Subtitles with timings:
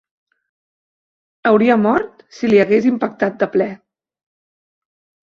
[1.49, 3.69] Hauria mort si li hagués impactat de ple.